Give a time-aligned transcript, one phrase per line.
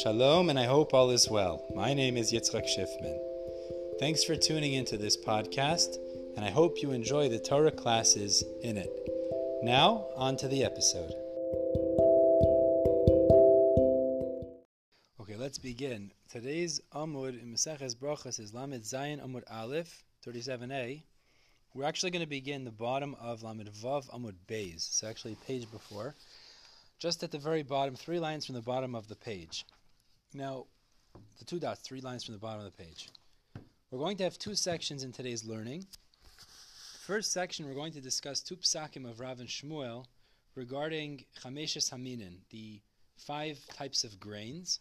[0.00, 1.66] Shalom, and I hope all is well.
[1.74, 3.18] My name is Yitzchak Schiffman.
[4.00, 5.98] Thanks for tuning into this podcast,
[6.34, 8.90] and I hope you enjoy the Torah classes in it.
[9.62, 11.12] Now, on to the episode.
[15.20, 16.10] Okay, let's begin.
[16.30, 21.02] Today's Amud in Maseches Brachas is Lamed Zayin Amud Aleph, 37a.
[21.74, 24.88] We're actually going to begin the bottom of Lamed Vav Amud Beis.
[24.88, 26.14] It's actually a page before.
[26.98, 29.66] Just at the very bottom, three lines from the bottom of the page.
[30.34, 30.64] Now,
[31.38, 33.10] the two dots, three lines from the bottom of the page.
[33.90, 35.86] We're going to have two sections in today's learning.
[37.02, 40.06] First section, we're going to discuss two psakim of Rav and Shmuel
[40.54, 42.80] regarding Chameshes Haminin, the
[43.18, 44.80] five types of grains,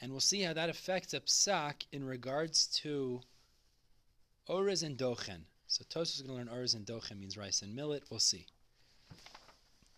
[0.00, 3.20] and we'll see how that affects a psak in regards to
[4.48, 5.40] orez and dochen.
[5.66, 8.04] So Tosus is going to learn orez and dochen means rice and millet.
[8.10, 8.46] We'll see.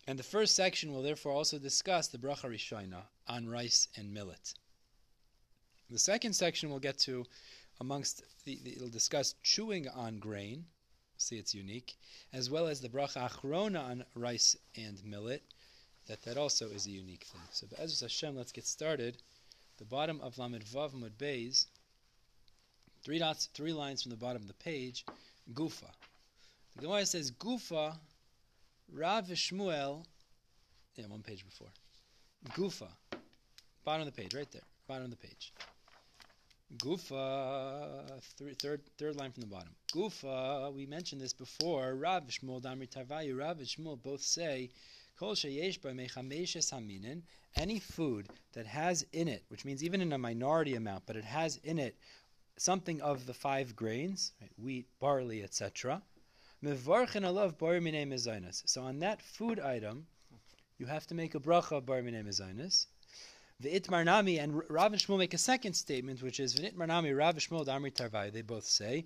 [0.07, 4.55] And the first section will therefore also discuss the bracha rishona on rice and millet.
[5.91, 7.25] The second section we'll get to
[7.81, 10.63] amongst the, the, it'll discuss chewing on grain,
[11.17, 11.97] see it's unique,
[12.31, 15.43] as well as the bracha achrona on rice and millet,
[16.07, 17.41] that that also is a unique thing.
[17.51, 19.17] So Be'ezus Hashem, let's get started.
[19.79, 21.65] The bottom of Lamed Vav Mud Beis,
[23.03, 25.03] three dots, three lines from the bottom of the page,
[25.53, 25.91] Gufa.
[26.77, 27.97] The Gemara says Gufa,
[28.93, 30.05] Rav Shmuel,
[30.95, 31.71] yeah, one page before.
[32.51, 32.87] Gufa,
[33.83, 35.51] bottom of the page, right there, bottom of the page.
[36.77, 39.75] Gufa, th- third third line from the bottom.
[39.93, 41.95] Gufa, we mentioned this before.
[41.95, 44.69] Rav Shmuel, Damri Tarvayu, Rav Shmuel both say,
[45.19, 47.21] Kol sheyesh haminin,
[47.55, 51.25] any food that has in it, which means even in a minority amount, but it
[51.25, 51.97] has in it
[52.57, 56.01] something of the five grains, right, wheat, barley, etc.
[56.63, 57.79] Mevarchen alav bar
[58.51, 60.07] So on that food item,
[60.77, 62.01] you have to make a bracha of bar
[63.61, 67.13] the Itmar Nami and Rav and Shmuel make a second statement, which is V'nitmar Nami,
[67.13, 68.33] Rav Shmuel, Damri Tarvai.
[68.33, 69.03] They both say,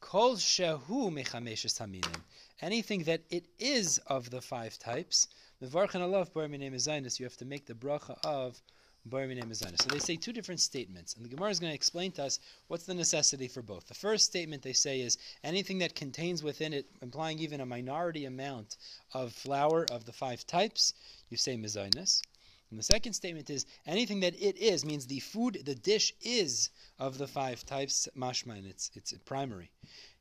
[0.00, 2.20] Kol shehu mechameshes haminim.
[2.62, 5.26] Anything that it is of the five types,
[5.60, 7.18] Mevarchan alav bar minei mezainis.
[7.18, 8.62] You have to make the bracha of
[9.06, 9.82] bar minei.
[9.82, 12.38] So they say two different statements, and the Gemara is going to explain to us
[12.68, 13.88] what's the necessity for both.
[13.88, 18.26] The first statement they say is anything that contains within it, implying even a minority
[18.26, 18.76] amount
[19.12, 20.94] of flour of the five types,
[21.28, 22.22] you say mezainis.
[22.70, 26.70] And the second statement is anything that it is means the food, the dish is
[26.98, 28.66] of the five types mashman.
[28.68, 29.70] It's it's primary.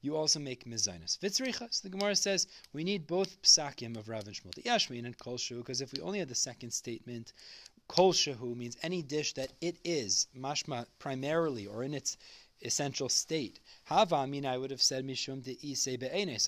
[0.01, 1.17] You also make mezainis.
[1.17, 1.81] Vitzrichas.
[1.81, 4.53] The Gemara says we need both psakim of Rav and Shmuel.
[4.53, 7.33] The Yashmin and Kol because if we only had the second statement,
[7.87, 8.13] Kol
[8.55, 12.17] means any dish that it is mashma primarily or in its
[12.61, 13.59] essential state.
[13.85, 15.57] Hava, I mean, I would have said mishum de.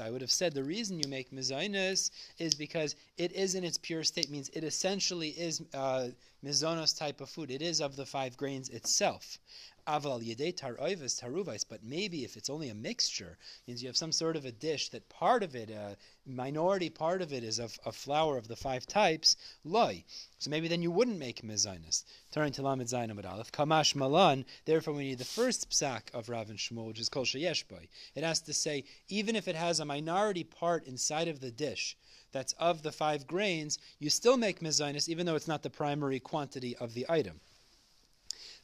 [0.03, 3.77] I would have said the reason you make mezainis is because it is in its
[3.77, 6.07] pure state, means it essentially is uh,
[6.43, 7.51] mizonos type of food.
[7.51, 9.39] It is of the five grains itself.
[9.87, 14.43] Aval yedei but maybe if it's only a mixture, means you have some sort of
[14.43, 18.37] a dish that part of it, a minority part of it is of, of flour
[18.37, 20.03] of the five types, loy.
[20.39, 22.03] So maybe then you wouldn't make mezainis.
[22.31, 26.49] Turning to Lamed Zayin Aleph, Kamash Malan, therefore we need the first psak of Rav
[26.49, 27.87] and Shmuel, which is called Sheyeshboy.
[28.13, 31.95] It has to say, even if it has a minority part inside of the dish,
[32.33, 36.19] that's of the five grains, you still make mezainis, even though it's not the primary
[36.19, 37.39] quantity of the item.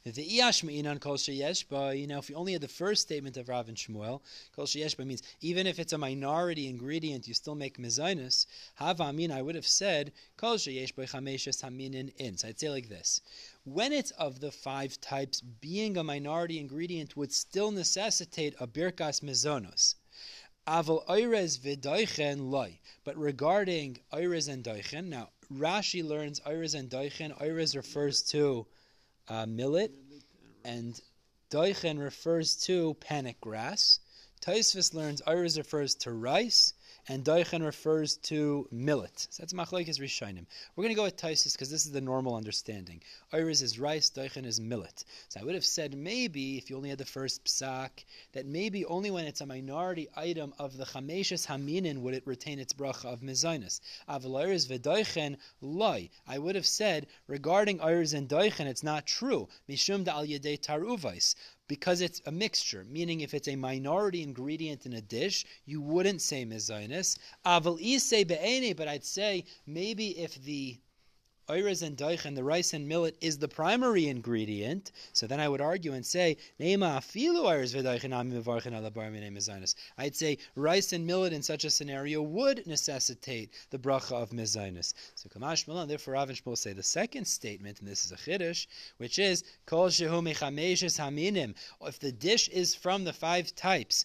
[0.06, 3.68] The Iyashma'inan kol sheyeshba, you know, if you only had the first statement of Rav
[3.68, 4.20] and Shmuel,
[4.54, 8.44] kol sheyeshba means even if it's a minority ingredient, you still make mezainis.
[8.74, 12.36] Hava amin, I would have said kol sheyeshba chameshes haminin in.
[12.36, 13.22] So I'd say like this:
[13.64, 19.22] when it's of the five types, being a minority ingredient would still necessitate a birkas
[19.22, 19.94] mezonos.
[20.66, 22.78] Aval oirez v'doichen loy.
[23.04, 27.34] But regarding oirez and doichen, now Rashi learns oirez and doichen.
[27.40, 28.66] Oirez refers to
[29.28, 29.92] uh, millet,
[30.64, 31.00] and
[31.50, 34.00] doichen refers to panic grass.
[34.44, 36.74] Taisvis learns iris refers to rice,
[37.08, 39.26] and Daichen refers to millet.
[39.30, 40.44] So that's Machlekes Rishonim.
[40.74, 43.02] We're going to go with Taisis because this is the normal understanding.
[43.32, 45.04] Iris is rice, Daichen is millet.
[45.30, 48.84] So I would have said maybe, if you only had the first psak, that maybe
[48.84, 53.06] only when it's a minority item of the Chameshes Haminin would it retain its bracha
[53.06, 53.80] of Mezainis.
[54.08, 56.10] Aval Iris v'Daichen loy.
[56.26, 59.48] I would have said, regarding Iris and Daichen, it's not true.
[59.68, 61.34] Mishum da al yedei taruvais
[61.68, 66.20] because it's a mixture, meaning if it's a minority ingredient in a dish, you wouldn't
[66.20, 67.18] say mezainis.
[67.46, 70.78] Aval ise be'ene, but I'd say maybe if the
[71.48, 75.60] oiras and daichen, the rice and millet, is the primary ingredient, so then I would
[75.60, 76.36] argue and say.
[79.96, 84.94] I'd say rice and millet in such a scenario would necessitate the bracha of mezainis.
[85.14, 88.16] So Kamash Milan, therefore Rav and Shmuel say the second statement, and this is a
[88.16, 88.66] chiddush,
[88.98, 89.44] which is.
[91.86, 94.04] If the dish is from the five types,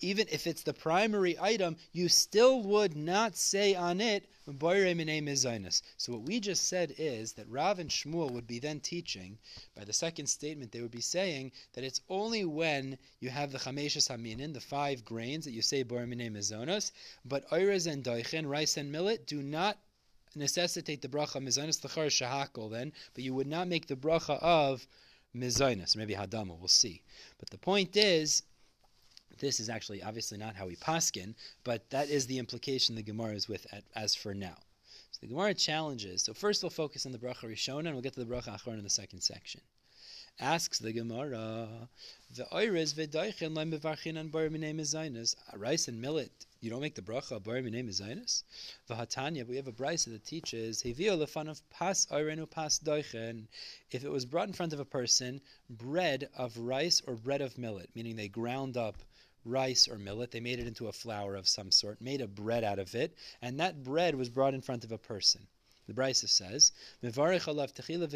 [0.00, 4.54] even if it's the primary item, you still would not say on it so
[6.12, 9.38] what we just said is that Rav and Shmuel would be then teaching,
[9.76, 13.58] by the second statement, they would be saying that it's only when you have the
[13.58, 16.92] chameshes haminin, the five grains, that you say borimine mezonos,
[17.26, 19.76] but oirez and doichen, rice and millet, do not
[20.34, 24.86] necessitate the bracha mezonos l'char shahakol then, but you would not make the bracha of
[25.36, 27.02] mezainas, maybe hadama, we'll see.
[27.38, 28.44] But the point is,
[29.38, 33.34] this is actually obviously not how we paskin, but that is the implication the Gemara
[33.34, 34.56] is with at, as for now.
[35.12, 36.22] So the Gemara challenges.
[36.22, 38.78] So first we'll focus on the bracha Rishona, and we'll get to the bracha Achron
[38.78, 39.60] in the second section.
[40.40, 41.88] Asks the Gemara,
[42.34, 46.96] the oires v'daichen leim bevarchin an bar minei uh, rice and millet you don't make
[46.96, 48.42] the bracha bar name is Zainis.
[48.90, 53.46] V'hatanya, we have a brisa that teaches hevio of pas oirenu pas doichen.
[53.92, 55.40] If it was brought in front of a person,
[55.70, 58.96] bread of rice or bread of millet, meaning they ground up
[59.44, 62.64] rice or millet, they made it into a flour of some sort, made a bread
[62.64, 65.46] out of it, and that bread was brought in front of a person.
[65.86, 68.08] The Brisa says, "Mevarich alav techila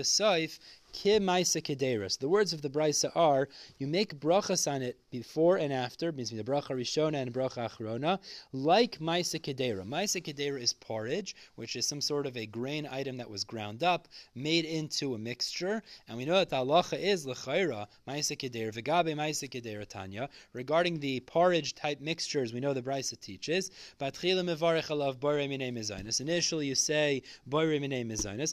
[0.93, 3.49] the words of the Brisa are,
[3.79, 8.19] you make brachas on it before and after, means the bracha rishona and bracha achrona,
[8.53, 9.85] like maisa kedera.
[9.87, 13.83] Maisa kedera is porridge, which is some sort of a grain item that was ground
[13.83, 18.73] up, made into a mixture, and we know that the halacha is lechaira maisa kedera,
[18.73, 20.29] v'gabe maisa kedera tanya.
[20.53, 26.21] Regarding the porridge type mixtures, we know the Brisa teaches, batchila mevarech alav bore minei
[26.21, 28.53] Initially you say bore minei mezainis,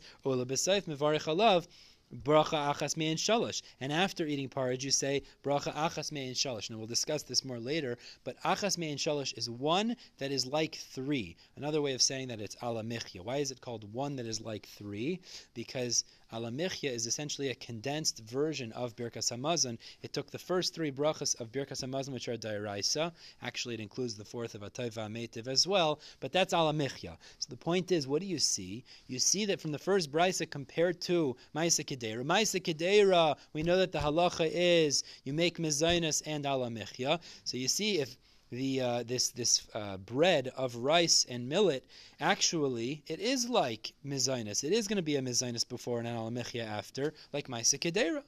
[2.13, 3.61] bracha achas mein shalosh.
[3.79, 6.69] And after eating porridge, you say bracha achas mein shalosh.
[6.69, 10.75] Now we'll discuss this more later, but achas mein shalosh is one that is like
[10.75, 11.35] three.
[11.55, 13.23] Another way of saying that it's ala michya.
[13.23, 15.19] Why is it called one that is like three?
[15.53, 19.77] Because Alamichya is essentially a condensed version of Birkas Hamazon.
[20.03, 23.11] It took the first three brachas of Birkas Hamazon, which are Dairaisa.
[23.41, 27.17] Actually, it includes the fourth of Atayva Metiv as well, but that's Alamichya.
[27.39, 28.83] So the point is, what do you see?
[29.07, 32.23] You see that from the first brisa compared to Maisa Kedera.
[32.23, 37.19] Maisa Kedera, we know that the halacha is you make Mezainas and Alamichya.
[37.43, 38.15] So you see if
[38.51, 41.85] the uh, this this uh, bread of rice and millet,
[42.19, 44.63] actually, it is like mizainis.
[44.63, 48.23] It is going to be a mizainis before and an alamechia after, like maisa kedera.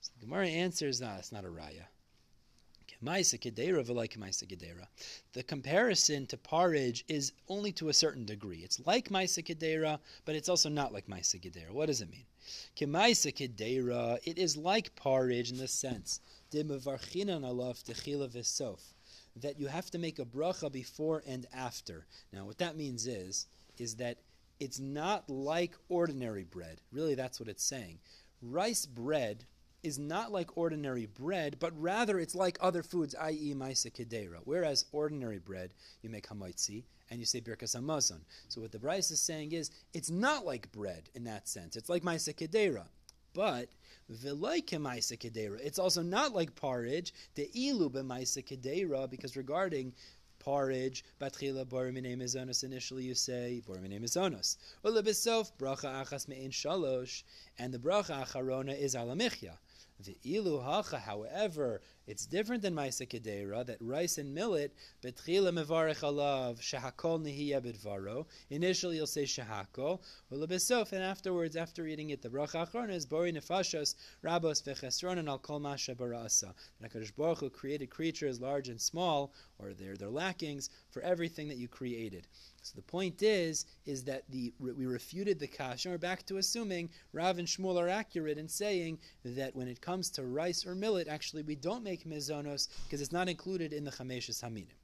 [0.00, 1.86] So the Gemara answers, no, it's not a raya.
[3.04, 4.86] Maisa kedera v'like maisa kedera.
[5.32, 8.58] The comparison to porridge is only to a certain degree.
[8.58, 11.72] It's like maisa kedera, but it's also not like maisa kedera.
[11.72, 12.26] What does it mean?
[12.76, 16.20] Kemaisa kedera, it is like porridge in the sense.
[19.36, 22.06] That you have to make a bracha before and after.
[22.32, 23.46] Now, what that means is,
[23.78, 24.18] is that
[24.60, 26.80] it's not like ordinary bread.
[26.92, 27.98] Really, that's what it's saying.
[28.42, 29.44] Rice bread
[29.82, 34.38] is not like ordinary bread, but rather it's like other foods, i.e., maisa kedera.
[34.44, 38.20] Whereas ordinary bread, you make hamaitzi and you say birkas hamazon.
[38.48, 41.76] So what the Brisa is saying is, it's not like bread in that sense.
[41.76, 42.84] It's like maisa kedera.
[43.34, 43.68] But
[44.08, 49.92] it's also not like porridge, the ilu b'maisa kedera, because regarding
[50.38, 54.56] porridge, batchila borimine mezonos, initially you say borimine mezonos.
[54.84, 57.22] Ulebesof, bracha achas me'in shalosh,
[57.58, 59.56] and the bracha acharona is alamichya.
[60.00, 66.00] The ilu hacha, however, it's different than Maisa Kedera, that rice and millet, betchila mevarech
[66.00, 68.26] alav, shahakol nihiya bidvaro.
[68.50, 70.00] Initially you'll say shahakol,
[70.32, 73.94] ulebesof, and afterwards, after eating it, the bracha achrona is bori nefashos,
[74.24, 76.52] rabos vechesron, and al kol masha barasa.
[76.80, 81.48] And HaKadosh Baruch Hu created creatures large and small, or their, their lackings, for everything
[81.48, 82.26] that you created.
[82.64, 85.90] So the point is, is that the we refuted the kasha.
[85.90, 90.10] We're back to assuming Rav and Shmuel are accurate in saying that when it comes
[90.10, 93.90] to rice or millet, actually we don't make mizonos because it's not included in the
[93.90, 94.76] chameshes haminim.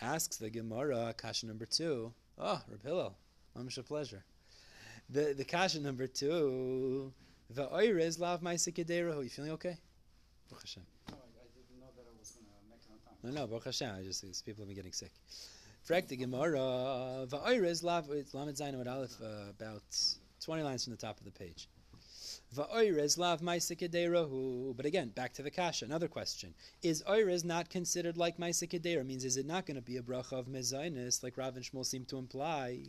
[0.00, 2.12] Asks the Gemara, kasha number two.
[2.38, 3.16] Oh, Reb Hillel,
[3.56, 4.24] a pleasure.
[5.08, 7.12] The the kasha number two.
[7.50, 9.78] The oire is lav ma'isa You feeling okay?
[10.50, 10.82] Baruch Hashem.
[11.08, 13.34] No, I, I didn't know that I was going to make it on time.
[13.34, 13.90] No, no, Baruch Hashem.
[13.96, 15.12] I just people have been getting sick.
[15.84, 17.26] Frag the Gemara.
[17.28, 18.10] Va'oirez lav.
[18.10, 19.16] It's Lamed Zayin Aleph.
[19.22, 19.84] Uh, about
[20.44, 21.68] twenty lines from the top of the page.
[22.56, 23.42] Lav.
[24.76, 25.84] But again, back to the kasha.
[25.84, 29.04] Another question: Is oirez not considered like maisikadera?
[29.04, 31.84] Means is it not going to be a bracha of mezainis, like Rav and Shmuel
[31.84, 32.84] seem to imply?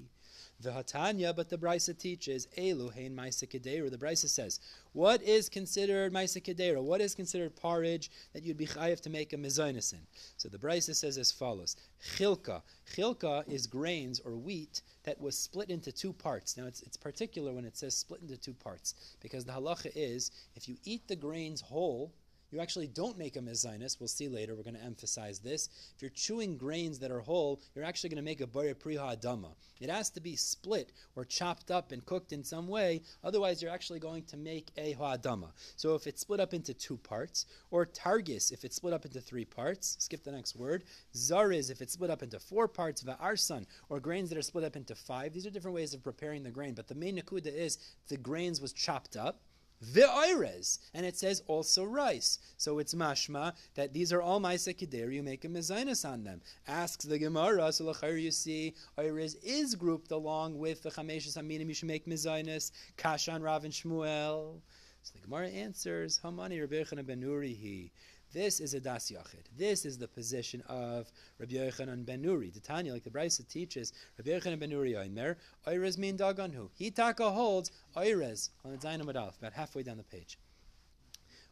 [0.59, 3.91] The Hatanya, but the Brisa teaches Elu hein Maisikadera.
[3.91, 4.59] The Brisa says,
[4.93, 6.81] what is considered Maisikadera?
[6.81, 9.99] What is considered porridge that you'd be chayiv to make a mezainis in?
[10.37, 12.63] So the Brisa says as follows: Chilka.
[12.91, 16.57] Chilka is grains or wheat that was split into two parts.
[16.57, 20.31] Now it's, it's particular when it says split into two parts because the halacha is
[20.55, 22.11] if you eat the grains whole,
[22.51, 23.99] you actually don't make a mezainis.
[23.99, 24.55] We'll see later.
[24.55, 25.69] We're going to emphasize this.
[25.95, 29.17] If you're chewing grains that are whole, you're actually going to make a boyer priha
[29.17, 29.53] adama.
[29.79, 33.01] It has to be split or chopped up and cooked in some way.
[33.23, 35.51] Otherwise, you're actually going to make a ha'adama.
[35.75, 39.21] So if it's split up into two parts, or targis if it's split up into
[39.21, 40.83] three parts, skip the next word.
[41.13, 44.75] Zariz if it's split up into four parts, va'arsan, or grains that are split up
[44.75, 45.33] into five.
[45.33, 46.73] These are different ways of preparing the grain.
[46.73, 47.77] But the main nakuda is
[48.07, 49.41] the grains was chopped up
[49.83, 52.39] Ve'oirez, and it says also rice.
[52.57, 55.13] So it's mashma that these are all ma'isa keder.
[55.13, 56.41] You make a mezainis on them.
[56.67, 57.71] Asks the Gemara.
[57.71, 61.67] So l'chayr you see oirez is grouped along with the chameshes aminim.
[61.67, 62.71] You should make mezainis.
[62.97, 64.61] Kashan Rav and Shmuel.
[65.03, 67.91] So the Gemara answers Hamani Rabbi ben Nurihi.
[68.37, 69.45] This is a das yachid.
[69.57, 72.53] This is the position of Rabbi Yochanan ben Nuri.
[72.53, 76.69] The Tanya, like the Brisa teaches, Rabbi Yochanan ben Nuri Oimer, Oirez min daganhu.
[76.75, 80.37] He taka holds Oirez on the Zainam Adalf, about halfway down the page.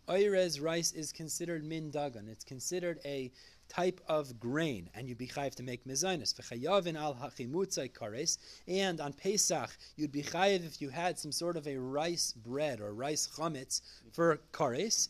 [0.08, 2.30] Oirez rice is considered min dagan.
[2.30, 3.32] It's considered a
[3.68, 6.36] type of grain, and you'd be chayiv to make mezainis.
[6.36, 8.38] V'chayavin al hachimutzai kares,
[8.68, 12.80] and on Pesach you'd be chayiv if you had some sort of a rice bread
[12.80, 13.82] or rice chametz
[14.14, 15.10] for kares.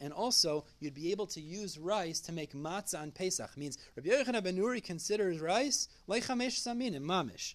[0.00, 3.56] And also you'd be able to use rice to make matzah on Pesach.
[3.56, 7.54] Means Rabbi Yochanan ben Nuri considers rice like chamesh samin and mamish.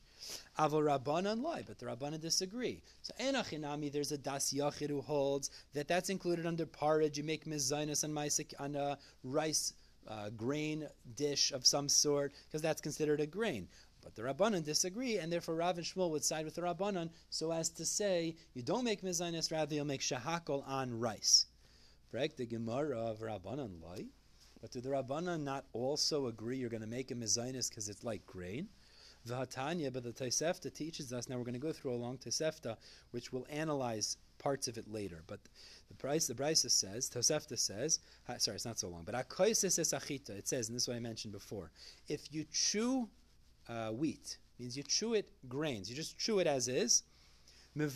[0.58, 2.84] Avol Rabbanan lie, but the Rabbanan disagree.
[3.02, 7.18] So Enachinami, there's a Das Yachid who holds that that's included under porridge.
[7.18, 8.18] You make mezainis on,
[8.60, 9.74] on a rice
[10.08, 13.68] uh, grain dish of some sort because that's considered a grain.
[14.02, 17.52] But the Rabbanan disagree, and therefore Rav and Shmuel would side with the Rabbanan so
[17.52, 21.46] as to say you don't make mezainis, rather you'll make shahakol on rice.
[22.12, 24.06] Break the Gemara of Rabbanan lie.
[24.62, 28.04] But do the Rabbanan not also agree you're going to make a mezainis because it's
[28.04, 28.68] like grain?
[29.28, 31.30] V'hatanya, but the Tosefta teaches us.
[31.30, 32.78] Now we're going to go through a long Tosefta,
[33.12, 35.24] which will analyze parts of it later.
[35.28, 35.40] But
[35.90, 38.00] the price, the Brisa says, Tosefta says,
[38.38, 39.04] sorry, it's not so long.
[39.06, 40.32] But akoisis es achita.
[40.32, 41.72] It says, and this is what I mentioned before.
[42.08, 43.10] If you chew
[43.70, 44.38] uh, wheat.
[44.60, 45.90] Means you chew it grains.
[45.90, 47.04] You just chew it as is.
[47.76, 47.88] So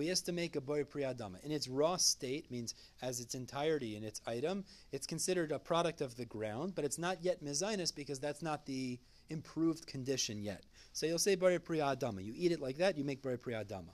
[0.00, 1.44] he has to make a boire priha adama.
[1.44, 6.00] In its raw state, means as its entirety in its item, it's considered a product
[6.00, 8.98] of the ground, but it's not yet mezainis because that's not the
[9.28, 10.64] improved condition yet.
[10.92, 12.24] So you'll say boire priha adama.
[12.24, 13.92] You eat it like that, you make boire priha adama.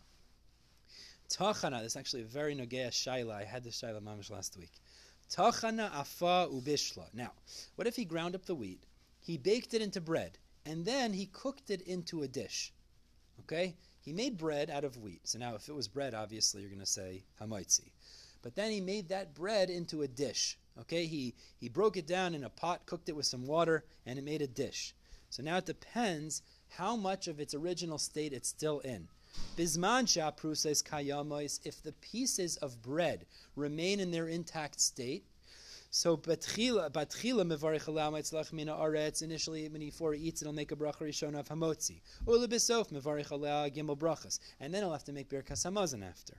[1.28, 3.34] Tachana, this is actually a very nogea shaila.
[3.34, 4.72] I had this shaila mamish last week.
[5.30, 7.12] Tachana afa ubishla.
[7.12, 7.32] Now,
[7.76, 8.84] what if he ground up the wheat,
[9.20, 12.72] he baked it into bread, and then he cooked it into a dish?
[13.40, 13.76] Okay?
[14.00, 15.26] He made bread out of wheat.
[15.28, 17.90] So now, if it was bread, obviously you're going to say hamaitzi.
[18.42, 20.58] But then he made that bread into a dish.
[20.80, 21.06] Okay?
[21.06, 24.24] He, he broke it down in a pot, cooked it with some water, and it
[24.24, 24.94] made a dish.
[25.30, 29.08] So now it depends how much of its original state it's still in.
[29.56, 33.26] Bisman pruses kayamois, if the pieces of bread
[33.56, 35.24] remain in their intact state,
[35.90, 38.14] so batchila batchila mevarich alam
[38.52, 39.22] mina aretz.
[39.22, 42.00] Initially, when he before eats, it'll make a bracha rishon of hamotzi.
[42.26, 43.28] Ula besof mevarich
[43.74, 46.36] gimel brachas, and then he'll have to make birkas hamazon after.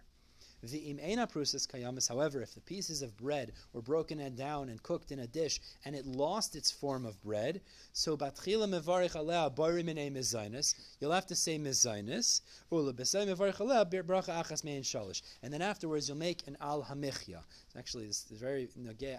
[0.62, 4.84] The imena prusas kayamis, however, if the pieces of bread were broken and down and
[4.84, 7.62] cooked in a dish and it lost its form of bread,
[7.94, 14.66] so batchila mevarich alea mezainis, you'll have to say mezainis, ula mevarich alea bracha achas
[14.66, 17.42] mein shalish, and then afterwards you'll make an al hamichya.
[17.78, 18.68] Actually, this is very.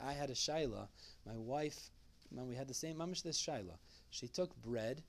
[0.05, 0.89] I had a shaila.
[1.25, 1.91] My wife,
[2.29, 3.79] when we had the same mamish this shaila,
[4.11, 5.03] she took bread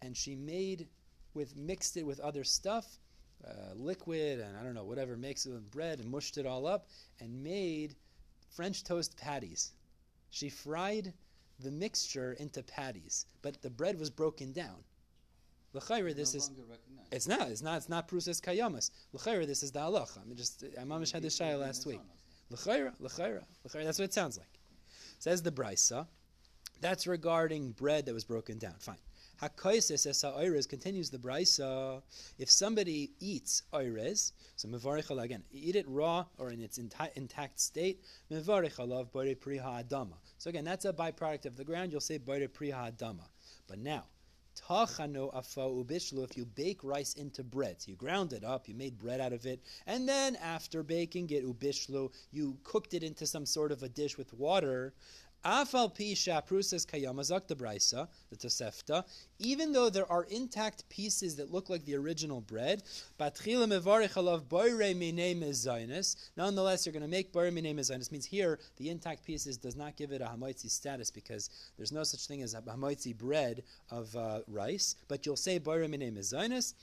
[0.00, 0.88] and she made
[1.34, 2.98] with mixed it with other stuff
[3.44, 6.66] uh, liquid and I don't know, whatever, makes it with bread and mushed it all
[6.66, 6.88] up
[7.20, 7.94] and made
[8.50, 9.72] French toast patties.
[10.30, 11.12] She fried
[11.60, 14.84] the mixture into patties, but the bread was broken down.
[15.72, 16.50] L'chayra, this no is
[17.12, 18.90] it's not it's not it's not prusas kayamas.
[19.12, 20.18] L'chayra, this is the halacha.
[20.20, 22.00] I mean, just Imamish had this shayla last week.
[22.50, 23.84] L'chayra, l'chayra, l'chayra.
[23.84, 24.58] That's what it sounds like.
[25.18, 26.06] Says the brisa.
[26.80, 28.74] That's regarding bread that was broken down.
[28.78, 28.98] Fine.
[29.42, 32.00] Hakoises es ha'oirez continues the brisa.
[32.38, 38.02] If somebody eats oirez, so mevarich again, eat it raw or in its intact state,
[38.30, 38.76] mevarich
[39.12, 40.14] bore priha adama.
[40.38, 41.92] So again, that's a byproduct of the ground.
[41.92, 43.28] You'll say bore priha adama.
[43.68, 44.04] But now,
[44.56, 47.82] Tachano afo ubishlu, if you bake rice into bread.
[47.82, 51.28] So you ground it up, you made bread out of it, and then after baking
[51.30, 54.94] it, ubishlu, you cooked it into some sort of a dish with water.
[55.46, 59.04] Afal pisha prusas kayamazak the the tosefta,
[59.38, 62.82] even though there are intact pieces that look like the original bread,
[63.20, 66.16] batchila mevarich boire mine mezainis.
[66.36, 68.10] Nonetheless, you're going to make boire mine mezainis.
[68.10, 72.02] Means here the intact pieces does not give it a hamaitzi status because there's no
[72.02, 74.96] such thing as a hamaitzi bread of uh, rice.
[75.06, 76.74] But you'll say boire mine mezainis.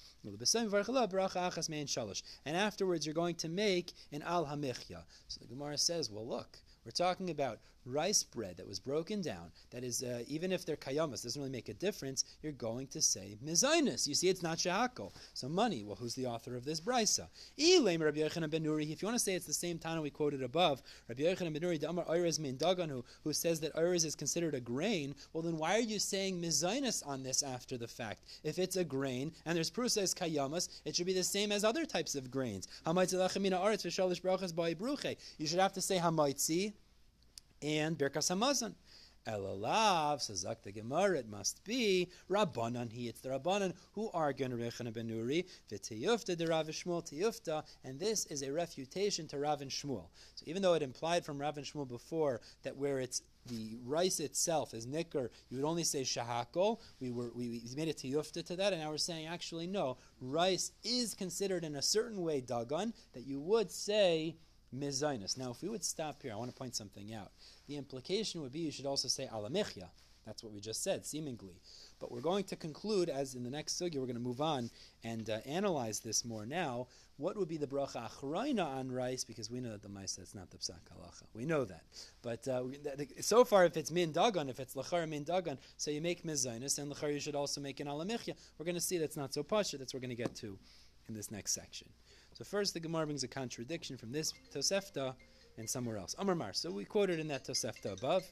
[2.45, 5.03] And afterwards, you're going to make an al hamichya.
[5.27, 9.51] So the Gemara says, well, look, we're talking about rice bread that was broken down,
[9.71, 13.01] that is, uh, even if they're kayamas, doesn't really make a difference, you're going to
[13.01, 14.07] say mizainus.
[14.07, 15.11] You see, it's not shahako.
[15.33, 17.27] So money, well, who's the author of this brisa?
[17.57, 20.43] Rabbi Yochanan ben Nuri, if you want to say it's the same Tana we quoted
[20.43, 22.05] above, Rabbi Yochanan ben Nuri, Damar
[22.39, 25.99] min Daganu, who says that Oirez is considered a grain, well, then why are you
[25.99, 28.25] saying mizainus on this after the fact?
[28.43, 31.63] If it's a grain, and there's prusa as kayamas, it should be the same as
[31.63, 32.67] other types of grains.
[32.85, 33.07] You
[35.47, 36.73] should have to say hamaitzi
[37.63, 38.75] and Birkas Hamazon.
[39.25, 42.91] Elalav, says the Gemara, it must be Rabbanan.
[42.91, 47.63] He, it's the Rabbanan who are going to Rechana Benuri, v'tiyufta de Rav Shmuel tiyufta,
[47.85, 50.07] and this is a refutation to Rav and Shmuel.
[50.35, 54.19] So even though it implied from Rav and Shmuel before that where it's the rice
[54.19, 56.79] itself is nicker, you would only say shahako.
[56.99, 59.97] We were we, we made it tiyufta to that, and now we're saying actually no,
[60.19, 64.35] rice is considered in a certain way dagan that you would say
[64.73, 65.37] mezainis.
[65.37, 67.31] Now, if we would stop here, I want to point something out.
[67.67, 69.89] The implication would be you should also say alamichya.
[70.25, 71.59] That's what we just said, seemingly.
[71.99, 74.69] But we're going to conclude, as in the next sugya, we're going to move on
[75.03, 76.87] and uh, analyze this more now.
[77.17, 79.23] What would be the bracha achroina on rice?
[79.23, 81.23] Because we know that the mice that's not the psak halacha.
[81.33, 81.83] We know that.
[82.21, 82.63] But uh,
[83.21, 86.79] so far, if it's min dagan, if it's lachar min dagan, so you make mizainis,
[86.79, 88.33] and lachar you should also make an alamichya.
[88.57, 89.77] We're going to see that's not so pasha.
[89.77, 90.57] That's what we're going to get to
[91.07, 91.89] in this next section.
[92.33, 95.13] So first, the Gemara brings a contradiction from this Tosefta
[95.57, 96.15] and somewhere else.
[96.17, 96.53] Amar Mar.
[96.53, 98.23] So we quoted in that Tosefta above.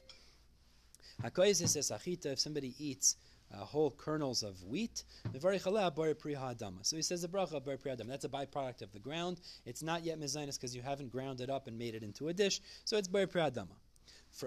[1.24, 3.16] If somebody eats
[3.52, 8.08] uh, whole kernels of wheat, so he says the bracha.
[8.08, 9.40] That's a byproduct of the ground.
[9.66, 12.32] It's not yet mezainis because you haven't ground it up and made it into a
[12.32, 12.60] dish.
[12.84, 13.76] So it's bar priyadama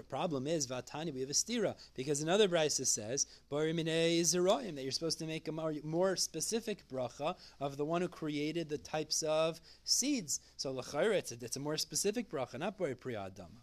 [0.08, 5.18] problem is vatani we have a stira because another brisa says barimine that you're supposed
[5.18, 10.40] to make a more, specific bracha of the one who created the types of seeds.
[10.56, 13.60] So lachayra it's, a, more specific bracha, not bari priyadama.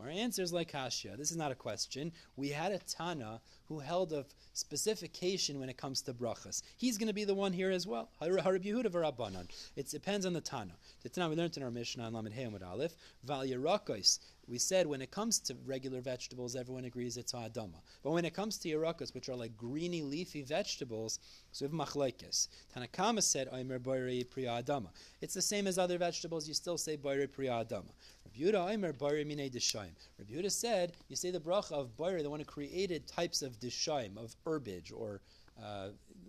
[0.00, 1.14] Our answer is like Hasha.
[1.16, 2.12] This is not a question.
[2.36, 6.62] We had a Tana who held of specification when it comes to brachas.
[6.76, 8.10] He's going to be the one here as well.
[8.20, 10.74] It depends on the Tana.
[11.02, 12.94] The Tana we learned in our Mishnah on Lamed Hey Aleph.
[13.24, 17.80] Val Yerakos we said when it comes to regular vegetables, everyone agrees it's ha'adama.
[18.02, 21.18] But when it comes to yarakas, which are like greeny, leafy vegetables,
[21.52, 22.48] so we have machlaikis.
[22.76, 24.88] Tanakama said, Aimer bari priya adama.
[25.20, 27.90] It's the same as other vegetables, you still say bari priya adama.
[28.38, 29.92] Yehuda Aimer bari mine deshayim.
[30.18, 33.58] Rabbi Yehuda said, you say the bracha of bari, the one who created types of
[33.58, 35.20] deshayim, of herbage or
[35.62, 35.88] uh,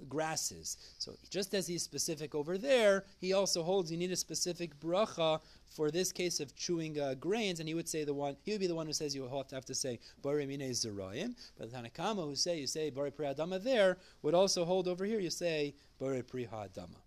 [0.09, 0.77] grasses.
[0.97, 5.41] So just as he's specific over there, he also holds you need a specific bracha
[5.69, 8.61] for this case of chewing uh, grains, and he would say the one he would
[8.61, 11.35] be the one who says you have to have to say bari mine zerayim.
[11.57, 15.19] But the Tanakama who say you say bari priyadama there would also hold over here.
[15.19, 17.01] You say bari priyadama.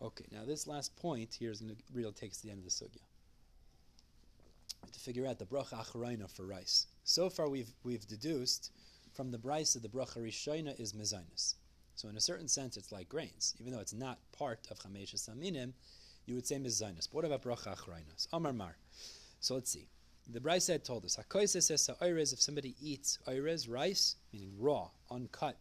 [0.00, 2.58] Okay, now this last point here is going to really take us to the end
[2.58, 3.02] of the sugya.
[4.92, 6.86] To figure out the bracha acharayna for rice.
[7.04, 8.72] So far, we've we've deduced
[9.12, 11.54] from the brisa the bracha rishayna is mezainis.
[12.02, 15.14] So in a certain sense, it's like grains, even though it's not part of chamesh
[15.14, 15.72] saminim
[16.26, 17.08] you would say mizainis.
[17.08, 18.26] But what about bracha achrainos?
[18.32, 18.76] Amar mar.
[19.38, 19.86] So let's see.
[20.28, 25.56] The Brisa told us, Hakoisa says if somebody eats oirez, rice, meaning raw, uncut,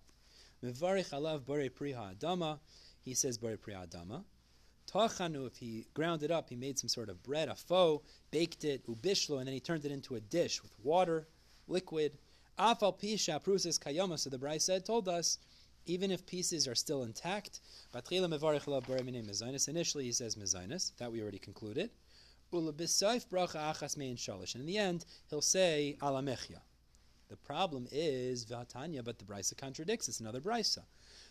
[0.63, 2.57] mevarich alav bare priha adama,
[3.03, 4.23] he says bare priha adama.
[4.91, 8.01] Tachanu, if he ground it up, he made some sort of bread, a foe,
[8.31, 11.27] baked it, ubishlo, and then he turned it into a dish with water,
[11.67, 12.17] liquid.
[12.57, 15.37] Afal pisha prusis kayama, so the Brisa told us,
[15.85, 17.61] even if pieces are still intact.
[17.93, 20.91] Initially, he says mezainis.
[20.97, 21.91] That we already concluded.
[22.53, 22.75] And in
[24.65, 26.59] the end, he'll say alamechia.
[27.29, 30.09] The problem is v'hatanya, but the brisa contradicts.
[30.09, 30.83] It's another brisa.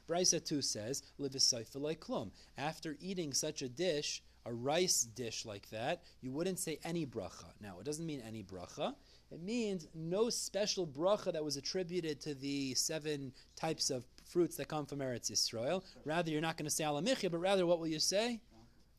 [0.09, 2.31] Brisa two says klum.
[2.57, 7.53] After eating such a dish, a rice dish like that, you wouldn't say any bracha.
[7.61, 8.95] Now, it doesn't mean any bracha.
[9.33, 14.69] It means no special bracha that was attributed to the seven types of fruits that
[14.69, 15.85] come from Eretz Yisrael.
[16.05, 18.41] Rather, you're not going to say alamichya, but rather, what will you say?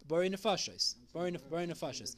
[0.08, 0.96] Bari nefashis.
[1.14, 2.16] Bari nefashis.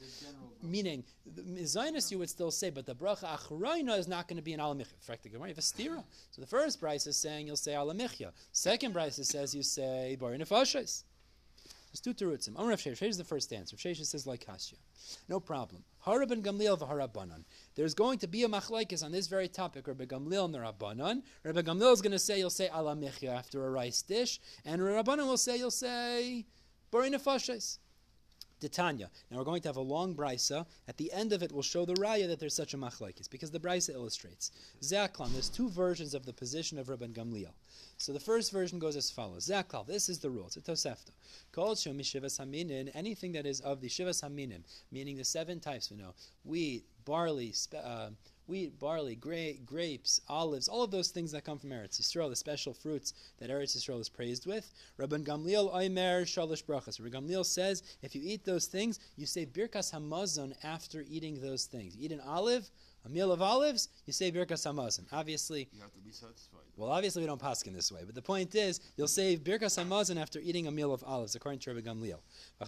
[0.62, 4.42] Meaning, the Zionist you would still say, but the bracha achroina is not going to
[4.42, 4.92] be an alamichya.
[4.92, 6.02] In fact, you have a stira.
[6.30, 8.30] So the first price is saying you'll say alamichya.
[8.52, 11.02] Second price says you say bari nefashis.
[11.94, 12.58] There's two terutzim.
[12.58, 13.76] Amr Rav Sheshes is the first answer.
[13.84, 14.74] Rav says like Hasya.
[15.28, 15.84] No problem.
[16.06, 17.44] Haraban Gamliel v'harabanan.
[17.74, 19.86] There's going to be a machlaikis on this very topic.
[19.88, 21.22] Rabbi Gamliel and the Rabbanan.
[21.42, 25.26] Rabbi Gamliel is going to say you'll say alamichya after a rice dish, and Rabbanan
[25.26, 26.46] will say you'll say
[26.90, 27.78] bari nefashis.
[28.60, 29.10] Titania.
[29.30, 30.66] Now we're going to have a long brisa.
[30.88, 33.50] At the end of it, we'll show the raya that there's such a machlaikis because
[33.50, 34.50] the brisa illustrates.
[34.82, 35.32] Zaklan.
[35.32, 37.52] There's two versions of the position of Rabban Gamliel.
[37.96, 39.46] So the first version goes as follows.
[39.46, 39.86] Zakal.
[39.86, 40.46] This is the rule.
[40.46, 41.10] It's a tosefta.
[41.54, 42.90] Shom shivas haminin.
[42.94, 46.14] Anything that is of the shivas haminim, meaning the seven types we know:
[46.44, 47.52] wheat, barley.
[47.52, 48.10] Spe- uh,
[48.46, 52.36] wheat, barley, gra- grapes, olives, all of those things that come from Eretz Yisrael, the
[52.36, 54.70] special fruits that Eretz Yisrael is praised with.
[54.98, 57.00] Rabban Gamliel Oimer Shalish Brachas.
[57.00, 61.64] Rabban Gamliel says, if you eat those things, you say Birkas Hamazon after eating those
[61.64, 61.96] things.
[61.96, 62.68] You eat an olive,
[63.04, 65.04] a meal of olives, you say Birkas Hamazon.
[65.12, 66.60] Obviously, You have to be satisfied.
[66.76, 70.20] Well, obviously we don't paskin this way, but the point is, you'll say Birkas Hamazon
[70.20, 72.18] after eating a meal of olives, according to Rabbi Gamliel.
[72.58, 72.66] The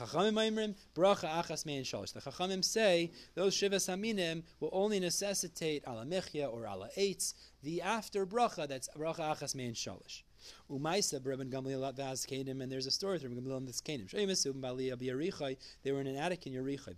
[2.21, 8.25] chachamim say those shivas haminim will only necessitate ala mechia or ala eitz, the after
[8.27, 10.23] bracha that's bracha achas mein shalosh.
[10.71, 14.07] Umaisa Rabbi Gamliel vaz Kanim, and there's a story Rabbi Gamliel in this Kanim.
[14.15, 16.95] U'm Abi They were in an attic in Yerichai.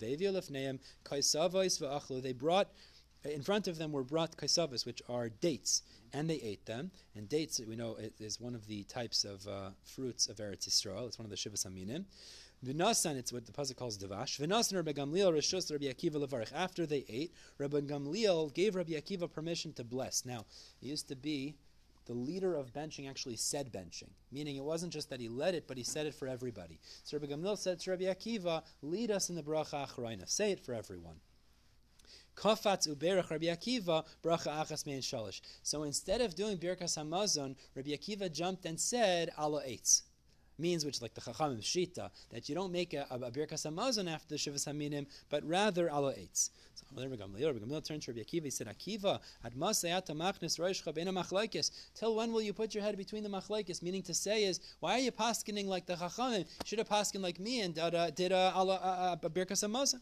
[1.08, 2.22] V'achlu.
[2.22, 2.68] They brought
[3.24, 6.90] in front of them were brought kaisavas, which are dates, and they ate them.
[7.14, 10.68] And dates, we know, it is one of the types of uh, fruits of Eretz
[10.68, 11.06] Yisrael.
[11.06, 12.04] It's one of the shivas haminim.
[12.64, 14.40] V'nasan, it's what the pasuk calls devash.
[14.40, 16.52] V'nasan Rabbi Gamliel Rabbi Akiva levarich.
[16.52, 20.24] After they ate, Rabbi Gamliel gave Rabbi Akiva permission to bless.
[20.24, 20.44] Now,
[20.82, 21.54] it used to be
[22.06, 25.68] the leader of benching actually said benching, meaning it wasn't just that he led it,
[25.68, 26.80] but he said it for everybody.
[27.04, 30.28] So Rabbi Gamliel said to Rabbi Akiva, "Lead us in the bracha achrayna.
[30.28, 31.20] Say it for everyone."
[32.38, 35.40] Kafatz uberach Rabbi Akiva bracha achas mein shalish.
[35.62, 40.02] So instead of doing birkas hamazon, Rabbi Akiva jumped and said ala eitz.
[40.60, 44.12] Means which, like the Chachamim Shita, that you don't make a, a, a birkas hamazon
[44.12, 46.50] after the shivas haminim, but rather ala eitz.
[46.74, 48.44] So Rabbi Gamliel, Rabbi Gamliel turned to Rabbi Akiva.
[48.44, 51.70] He said, "Akiva, ad masayata machnes roishcha beina machlaikis.
[51.94, 53.82] Till when will you put your head between the machlaikis?
[53.82, 56.44] Meaning to say is, why are you paskening like the Chachamim?
[56.64, 60.00] Should have paskened like me and did a, did a, a, a, a birkas hamazon."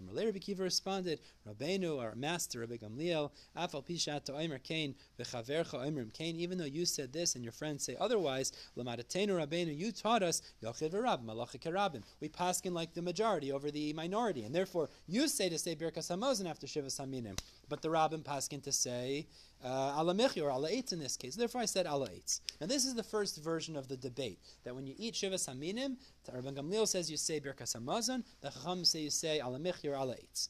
[0.00, 6.12] Amalei Rabbi Kiva responded, Rabbeinu, our master, Rabbi Gamliel, Afal Pishat to Omer Kain, V'chavercha
[6.12, 10.22] Kain, even though you said this and your friends say otherwise, Lamadatenu Rabbeinu, you taught
[10.22, 12.02] us, Yochid V'rab.
[12.20, 16.10] We paskin like the majority over the minority, and therefore you say to say Birkas
[16.10, 19.26] Hamazon after Shiva Haminim, but the Rabbim paskin to say
[19.64, 21.36] Uh, ala mechi or ala eitz in this case.
[21.36, 22.40] Therefore, I said ala eitz.
[22.60, 25.96] Now, this is the first version of the debate that when you eat shivas haminim,
[26.28, 28.24] Rabban Gamliel says you say birkas hamazon.
[28.40, 30.48] The chacham say you say ala mechi or ala eitz.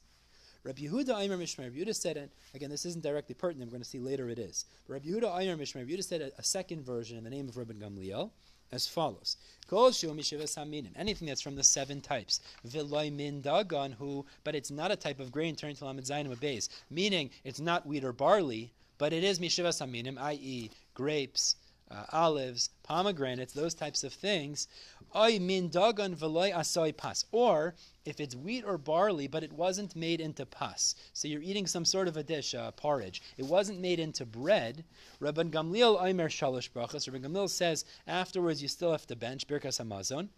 [0.64, 1.64] Rabbi Yehuda Aimer Mishmar.
[1.64, 3.68] Rabbi Yehuda said, and again, this isn't directly pertinent.
[3.68, 4.64] We're going to see later it is.
[4.87, 5.81] But Rabbi Yehuda Aimer Mishmar.
[5.81, 8.31] Rabbi Yehuda said a, a second version in the name of Rabban Gamliel
[8.72, 9.37] as follows.
[9.70, 12.40] Anything that's from the seven types.
[12.64, 15.55] Min dagan who, but it's not a type of grain.
[15.55, 19.81] Turning to lamed zayin base, meaning it's not wheat or barley, but it is mishivas
[19.81, 21.57] haminim, i.e., grapes,
[21.90, 24.68] uh, olives, pomegranates, those types of things.
[25.14, 27.26] Oy min dagan v'loy asoy pas.
[27.33, 27.74] Or
[28.05, 30.94] if it's wheat or barley, but it wasn't made into pas.
[31.12, 33.22] So you're eating some sort of a dish, uh, porridge.
[33.37, 34.85] It wasn't made into bread.
[35.20, 37.09] Rabban Gamliel Omer Shalosh Brachas.
[37.09, 40.28] Rabban Gamliel says afterwards you still have to bench Birkas Hamazon.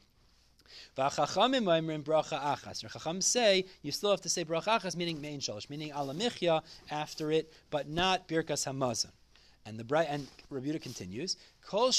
[0.97, 2.81] V'achachamim bracha achas.
[2.81, 7.31] Chacham say you still have to say bracha achas, meaning main shalosh, meaning alamichya after
[7.31, 9.11] it, but not birkas hamazon.
[9.67, 11.37] And the bright and Rebuta continues.
[11.67, 11.91] Kol.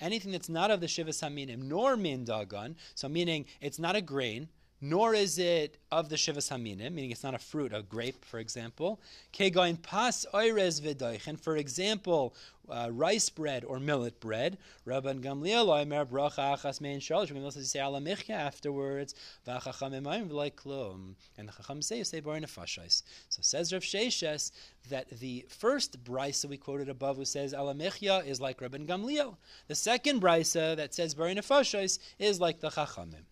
[0.00, 2.76] Anything that's not of the shivas haminim nor min dagon.
[2.94, 4.48] So meaning it's not a grain.
[4.80, 8.38] Nor is it of the shivas haminim, meaning it's not a fruit, a grape, for
[8.38, 9.00] example.
[9.32, 12.34] Kegoin pas oirez v'doichen, for example,
[12.70, 14.56] uh, rice bread or millet bread.
[14.86, 17.30] Rabban Gamliel oimer bracha achas mein shalosh.
[17.30, 19.14] Gamliel says you say alamichya afterwards.
[19.46, 21.14] V'achacham emayim v'lai klum.
[21.36, 23.02] And the chacham say you say bar nefashais.
[23.28, 24.52] So says Rav Sheshes
[24.88, 29.36] that the first brisa we quoted above who says alamichya is like Rabban Gamliel.
[29.68, 33.24] The second brisa that says bar nefashais is like the chachamim.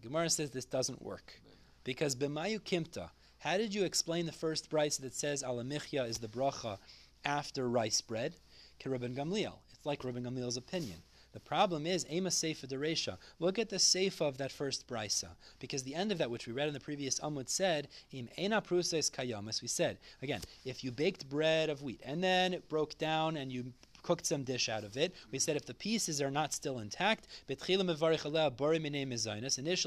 [0.00, 1.40] The Gemara says this doesn't work
[1.82, 3.10] because b'mayu kimta.
[3.40, 6.78] How did you explain the first brisa that says alamichya is the bracha
[7.24, 8.34] after rice bread?
[8.78, 9.54] Ke Gamliel.
[9.72, 10.98] It's like Rabban Gamliel's opinion.
[11.32, 13.18] The problem is Ema Seifa Deresha.
[13.40, 16.52] Look at the Seifa of that first brisa, because the end of that, which we
[16.52, 19.62] read in the previous Amud, said Im Ena Pruses Kayamas.
[19.62, 23.50] We said again, if you baked bread of wheat and then it broke down and
[23.50, 25.14] you cooked some dish out of it.
[25.30, 27.78] We said if the pieces are not still intact, initially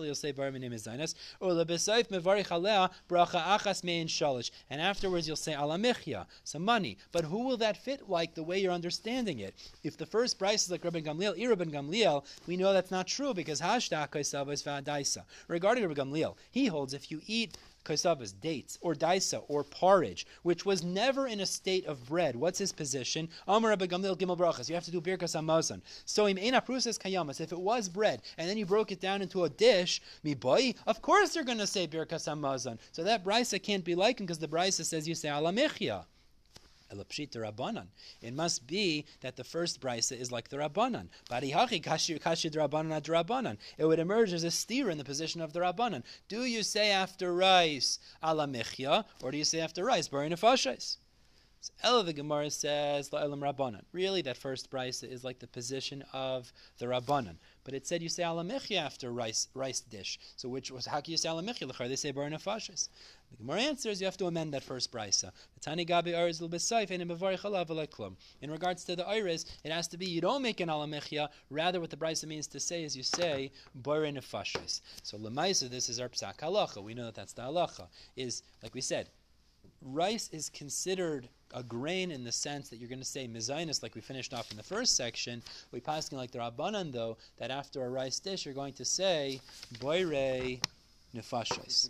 [0.08, 6.98] you'll say bari minei mezainas, alea bracha achas and afterwards you'll say alamichya, some money.
[7.12, 9.56] But who will that fit like the way you're understanding it?
[9.84, 13.34] If the first price is like Rabban Gamliel, Irabban Gamliel, we know that's not true
[13.34, 15.24] because hashda kaisavas va'adaisa.
[15.48, 20.66] Regarding Rabban Gamliel, he holds if you eat kaisavas, dates, or daisa, or porridge, which
[20.66, 22.36] was never in a state of bread.
[22.36, 23.30] What's his position?
[23.48, 24.70] Amar Gamliel Gimel Brachas.
[24.70, 25.82] You have to do birkas hamazon.
[26.06, 27.42] So im prusas kayamas.
[27.42, 30.74] If it was bread and then you broke it down into a dish, mi boy,
[30.88, 32.80] of course you're going to say birkas hamazon.
[32.92, 35.30] So that brisa can't be likened because the brisa says you say
[36.92, 37.88] alamichya.
[38.22, 41.08] It must be that the first brisa is like the Rabbanan.
[41.30, 43.58] Barihachi kashid rabbanan ad rabbanan.
[43.78, 46.04] It would emerge as a steer in the position of the Rabbanan.
[46.28, 48.48] Do you say after rice ala
[49.22, 50.98] or do you say after rice barin nefashais?
[51.62, 53.84] So Ella the Gemara says la'elam Rabbanan.
[53.92, 57.36] Really, that first brisa is like the position of the Rabbanan.
[57.64, 60.20] But it said you say alamechia after rice rice dish.
[60.36, 61.88] So which was how can you say alamechia?
[61.88, 62.90] They say bar nefashis.
[63.32, 65.32] The Gemara answers you have to amend that first brisa.
[65.54, 66.14] The tani gabi
[67.88, 68.16] klum.
[68.42, 71.30] In regards to the iris, it has to be you don't make an alamechia.
[71.50, 74.82] Rather, what the brisa means to say is you say bar nefashis.
[75.04, 76.84] So lemaisa, this is our psak halacha.
[76.84, 77.88] We know that that's the halacha.
[78.16, 79.10] Is like we said,
[79.82, 83.96] rice is considered a grain in the sense that you're going to say mezainis, like
[83.96, 85.42] we finished off in the first section.
[85.72, 89.42] We passing like the Rabbanan, though, that after a rice dish, you're going to say
[89.80, 90.60] boire
[91.16, 91.90] nefashos.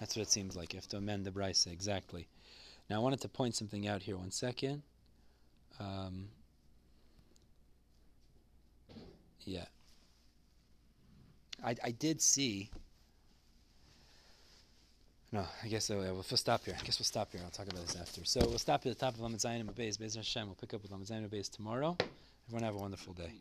[0.00, 0.72] That's what it seems like.
[0.72, 2.28] You have to amend the brisa, exactly.
[2.90, 4.16] Now, I wanted to point something out here.
[4.16, 4.82] One second.
[5.80, 6.28] Um,
[9.44, 9.64] yeah.
[11.64, 12.70] I, I did see
[15.32, 16.76] no, I guess uh, we'll stop here.
[16.78, 17.40] I guess we'll stop here.
[17.44, 18.24] I'll talk about this after.
[18.24, 19.98] So we'll stop at the top of Lamed Zayin and Beis.
[19.98, 20.46] Beis Hashem.
[20.46, 21.96] We'll pick up with Lamed Zayin and Beis tomorrow.
[22.48, 23.32] Everyone have a wonderful day.